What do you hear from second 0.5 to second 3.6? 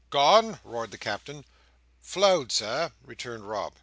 roared the Captain. "Flowed, Sir," returned